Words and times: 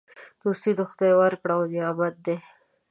دوستي 0.41 0.71
د 0.79 0.81
خدای 0.89 1.13
ورکړی 1.21 1.67
نعمت 1.81 2.15
دی. 2.25 2.37